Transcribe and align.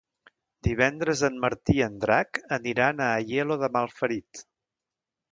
Divendres 0.67 1.19
en 1.27 1.35
Martí 1.43 1.75
i 1.79 1.83
en 1.87 1.99
Drac 2.05 2.39
aniran 2.57 3.03
a 3.03 3.09
Aielo 3.19 3.57
de 3.65 3.69
Malferit. 3.77 4.41